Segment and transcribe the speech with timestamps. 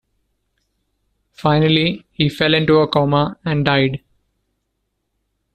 [1.31, 4.03] Finally, he fell into a coma and died.